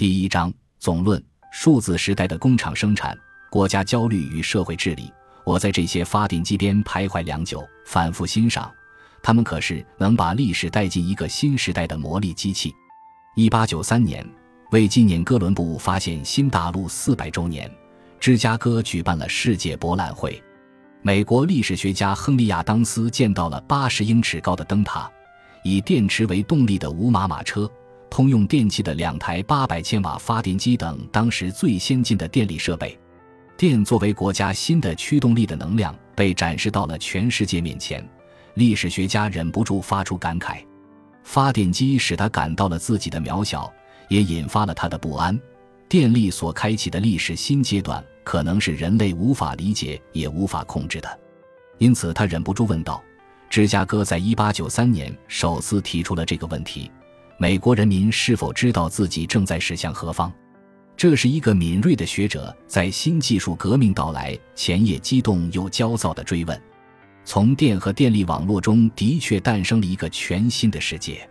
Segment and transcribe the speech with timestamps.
[0.00, 1.22] 第一章总论：
[1.52, 3.14] 数字时代的工厂生产、
[3.50, 5.12] 国家焦虑与社会治理。
[5.44, 8.72] 我在这些发电机边徘徊良久，反复欣赏，
[9.22, 12.72] 它们可是能把历史带进一个新时代的魔力机器。
[13.36, 14.26] 一八九三年，
[14.70, 17.70] 为纪念哥伦布发现新大陆四百周年，
[18.18, 20.42] 芝加哥举办了世界博览会。
[21.02, 25.12] 美国历史学家亨利亚当斯见到了八十英尺高的灯塔，
[25.62, 27.70] 以电池为动力的五马马车，
[28.10, 32.98] 通用电气的两台八百千瓦发电机等当时最先进的电力设备。
[33.56, 38.06] 电作为国家新的驱动力的能量被展示到了全世界面前，
[38.54, 40.64] 历史学家忍不住发出感慨：
[41.22, 43.72] 发电机使他感到了自己的渺小，
[44.08, 45.38] 也引发了他的不安。
[45.88, 51.20] 电力所开启的历史新阶段可能是人类无法理解也无法控制的，
[51.78, 53.02] 因此他忍不住问道
[53.50, 56.90] ：“芝加哥在一八九三年首次提出了这个问题，
[57.40, 60.30] 美国人民是否知道自己正在驶向何方？”
[60.94, 66.62] 这是一个敏锐的学者在新技术革命到来前夜激动又焦躁的追问。
[67.24, 71.26] 从电和电力网络中的确诞生了一个全新的世界。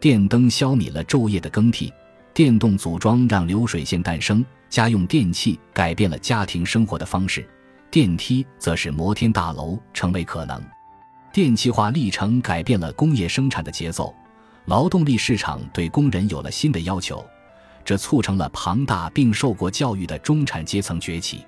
[0.00, 1.92] 电灯消弭了昼夜的更替，
[2.32, 7.46] 电动组装让流水线诞生，家用电器改变了家庭生活的方式，
[7.90, 10.58] 电梯则使摩天大楼成为可能。
[11.30, 14.14] 电气化历程改变了工业生产的节奏，
[14.66, 17.24] 劳动力市场对工人有了新的要求。
[17.84, 21.44] 这促成了庞大并受过教育的中产阶层崛起，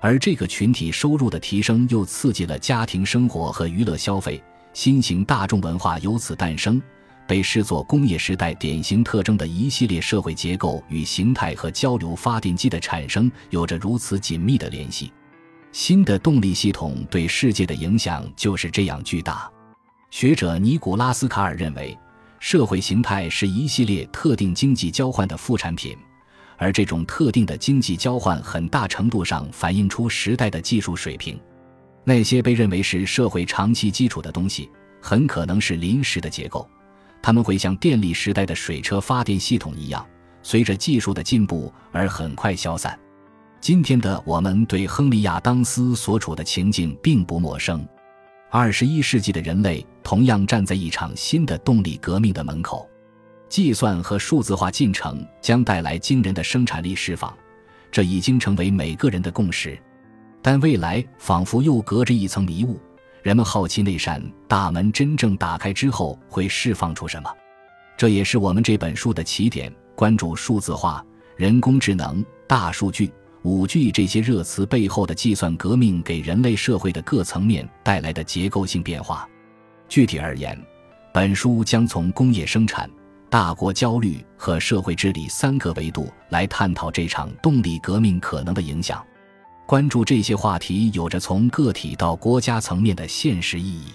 [0.00, 4.40] 而这个群体收入的提升又刺激了家庭生活和娱乐消费，
[4.72, 6.80] 新型大众文化由此诞生。
[7.26, 15.12] 被视作工业时代典型特征的一系列社会结构与形态和交流发电机的产生有着如此紧密的联系。
[15.72, 19.50] 新的动力系统对世界的影响就是这样巨大。
[20.10, 21.98] 学者尼古拉斯·卡尔认为。
[22.48, 25.98] 社会形态是一系列特定经济交换的副产品，
[26.56, 31.36] 而这种特定的经济交换很大程度上反映出时代的技术水平。
[32.04, 34.70] 那些被认为是社会长期基础的东西，
[35.02, 36.64] 很可能是临时的结构，
[37.20, 40.06] 它们会像电力时代的水车发电系统一样，
[40.40, 42.96] 随着技术的进步而很快消散。
[43.60, 47.84] 今天的我们对亨利亚当斯所处的情境并不陌生。
[48.48, 52.88] 二十一世纪的人类同样站在一场新的动力革命的门口，
[53.48, 57.36] 计算和数字化进程将带来惊人的生产力释放，
[57.90, 59.76] 这已经成为每个人的共识。
[60.40, 62.78] 但未来仿佛又隔着一层迷雾，
[63.20, 67.28] 人们好奇那扇大门真正打开之后会释放出什么。
[67.96, 73.12] 这也是我们这本书的起点，关注数字化、人工智能、大数据。
[73.46, 79.24] 五 G 这些热词背后的计算革命给人类社会的各层面带来的结构性变化。
[79.88, 80.60] 具体而言，
[81.14, 82.90] 本书将从工业生产、
[83.30, 89.00] 大国焦虑和社会治理三个维度来探讨这场动力革命可能的影响。
[89.64, 93.92] 关注这些话题有着从个体到国家层面的现实意义。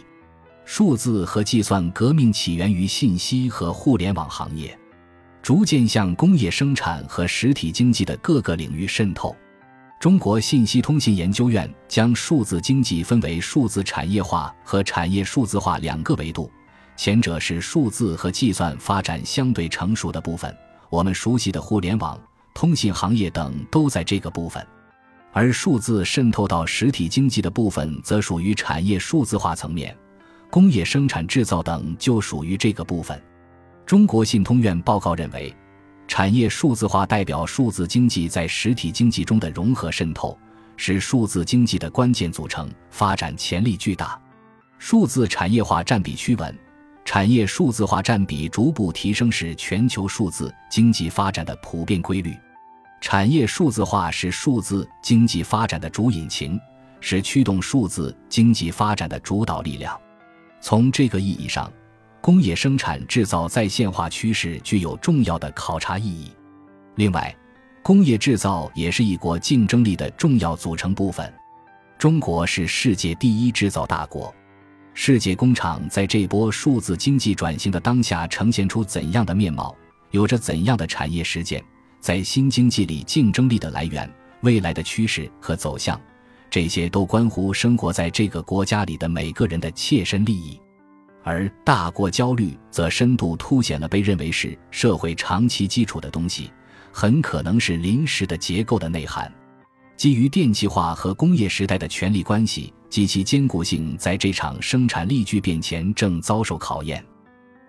[0.63, 4.79] 数字和计算革命起源于信息和互联网行业。
[5.41, 9.35] 逐渐向工业生产和实体经济的各个领域渗透。
[9.99, 16.51] 中国信息通信研究院将数字经济分为数字产业化和产业数字化两个维度，
[16.95, 20.55] 前者是数字和计算发展相对成熟的部分，
[20.89, 22.19] 我们熟悉的互联网、
[22.53, 24.63] 通信行业等都在这个部分；
[25.31, 29.95] 而数字渗透到实体经济的部分则属于产业数字化层面，
[30.49, 33.21] 工业生产制造等就属于这个部分。
[33.91, 35.53] 中国信通院报告认为，
[36.07, 40.39] 产业数字化代表数字经济在实体经济中的融合渗透，
[40.77, 44.17] 是数字经济的关键组成，发展潜力巨大。
[44.79, 46.57] 数字产业化占比趋稳，
[47.03, 52.33] 产业数字化占比逐步提升是全球数字经济发展的普遍规律。
[53.01, 56.57] 产业数字化是数字经济发展的主引擎，
[57.01, 59.99] 是驱动数字经济发展的主导力量。
[60.61, 61.69] 从这个意义上。
[62.21, 66.31] 工业生产制造在线化趋势具有重要的考察意义。
[66.95, 67.35] 另外，
[67.81, 71.33] 工业制造也是一国竞争力的重要组成部分。
[71.97, 74.33] 中国是世界第一制造大国，
[74.93, 79.75] 世界工厂在这波数字经济转型的当下呈现出怎样的面貌？
[80.11, 81.63] 有着怎样的产业实践？
[81.99, 84.07] 在新经济里竞争力的来源、
[84.41, 85.99] 未来的趋势和走向，
[86.49, 90.59] 这些都关乎生活在这个国家里的每个人的切身利益。
[91.23, 96.51] 而大国焦虑则深度凸显了被认为是社会长期基础的东西，
[96.91, 99.31] 很可能是临时的结构的内涵。
[99.95, 107.05] 基于电气化和工业时代的权力关系及其坚固性，在这场生产力巨变前正遭受考验。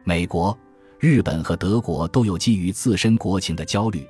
[0.02, 0.58] 美国、
[0.98, 4.06] 日本和德国都有基于自身国情的焦虑，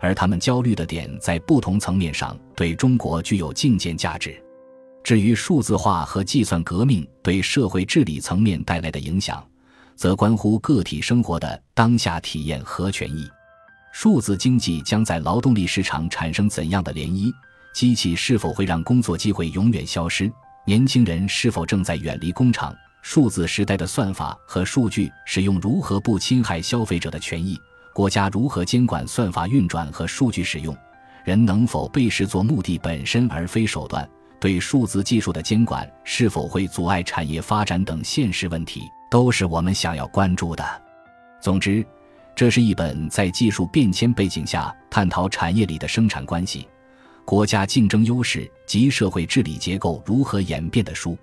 [0.00, 4.40] 而他们焦虑的点在不同层面上对中国具有借鉴价值。
[5.06, 9.40] 至于数字化和计算革命对社会治理层面带来的影响，
[9.94, 13.24] 则关乎个体生活的当下体验和权益。
[13.92, 17.32] 数字经济将在劳动力市场产生怎样的涟漪？
[17.72, 20.28] 机器是否会让工作机会永远消失？
[20.66, 22.74] 年轻人是否正在远离工厂？
[23.00, 27.56] 数字时代的算法和数据使用如何不侵害消费者的权益？
[27.94, 30.76] 国家如何监管算法运转和数据使用？
[31.24, 34.04] 人能否被视作目的本身而非手段？
[34.46, 40.64] 对数字技术的监管是否会阻碍产业发展等现实问题，都是我们想要关注的。
[41.40, 41.84] 总之，
[42.32, 46.68] 这是一本在技术变迁背景下探讨产业里的生产关系、
[47.24, 51.18] 国家竞争优势及社会治理结构如何演变的书。